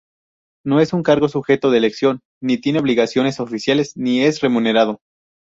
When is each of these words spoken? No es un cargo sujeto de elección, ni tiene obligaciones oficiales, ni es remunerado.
No 0.65 0.79
es 0.79 0.93
un 0.93 1.03
cargo 1.03 1.29
sujeto 1.29 1.69
de 1.69 1.77
elección, 1.77 2.21
ni 2.41 2.57
tiene 2.59 2.79
obligaciones 2.79 3.39
oficiales, 3.39 3.95
ni 3.97 4.23
es 4.23 4.41
remunerado. 4.41 4.99